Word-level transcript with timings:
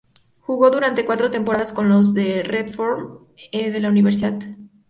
Jugó 0.39 0.71
durante 0.71 1.05
cuatro 1.05 1.29
temporadas 1.29 1.73
con 1.73 1.87
los 1.87 2.07
los 2.07 2.15
"Red 2.15 2.69
Storm" 2.69 3.27
de 3.53 3.79
la 3.79 3.89
Universidad 3.89 4.33
St. 4.35 4.55